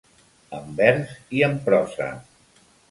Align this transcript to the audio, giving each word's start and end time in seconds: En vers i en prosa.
En 0.61 0.71
vers 0.81 1.13
i 1.41 1.45
en 1.51 1.57
prosa. 1.69 2.13